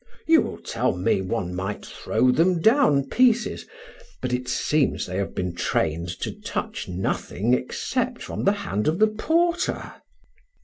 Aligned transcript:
You 0.25 0.41
will 0.41 0.57
tell 0.57 0.97
me 0.97 1.21
one 1.21 1.53
might 1.53 1.85
throw 1.85 2.31
them 2.31 2.59
down 2.59 3.07
pieces, 3.07 3.67
but 4.19 4.33
it 4.33 4.47
seems 4.47 5.05
they 5.05 5.17
have 5.17 5.35
been 5.35 5.53
trained 5.53 6.07
to 6.21 6.31
touch 6.41 6.87
nothing 6.87 7.53
except 7.53 8.23
from 8.23 8.43
the 8.43 8.51
hand 8.65 8.87
of 8.87 8.97
the 8.97 9.05
porter." 9.09 9.93